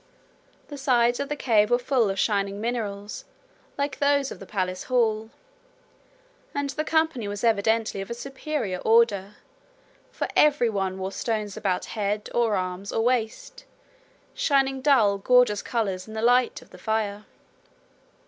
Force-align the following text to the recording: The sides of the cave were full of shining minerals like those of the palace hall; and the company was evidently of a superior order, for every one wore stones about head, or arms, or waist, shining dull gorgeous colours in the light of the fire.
The 0.69 0.79
sides 0.79 1.19
of 1.19 1.29
the 1.29 1.35
cave 1.35 1.69
were 1.69 1.77
full 1.77 2.09
of 2.09 2.17
shining 2.17 2.59
minerals 2.59 3.23
like 3.77 3.99
those 3.99 4.31
of 4.31 4.39
the 4.39 4.47
palace 4.47 4.85
hall; 4.85 5.29
and 6.55 6.71
the 6.71 6.83
company 6.83 7.27
was 7.27 7.43
evidently 7.43 8.01
of 8.01 8.09
a 8.09 8.15
superior 8.15 8.79
order, 8.79 9.35
for 10.11 10.27
every 10.35 10.71
one 10.71 10.97
wore 10.97 11.11
stones 11.11 11.55
about 11.55 11.85
head, 11.93 12.31
or 12.33 12.55
arms, 12.55 12.91
or 12.91 13.01
waist, 13.03 13.65
shining 14.33 14.81
dull 14.81 15.19
gorgeous 15.19 15.61
colours 15.61 16.07
in 16.07 16.15
the 16.15 16.23
light 16.23 16.63
of 16.63 16.71
the 16.71 16.79
fire. 16.79 17.25